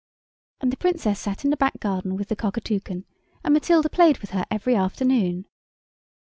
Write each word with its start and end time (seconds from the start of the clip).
And 0.61 0.71
the 0.73 0.77
Princess 0.77 1.19
sat 1.19 1.43
in 1.43 1.51
the 1.51 1.55
back 1.57 1.79
garden 1.79 2.15
with 2.17 2.29
the 2.29 2.35
Cockatoucan, 2.35 3.05
and 3.43 3.53
Matilda 3.53 3.87
played 3.87 4.17
with 4.17 4.31
her 4.31 4.45
every 4.49 4.73
afternoon. 4.75 5.45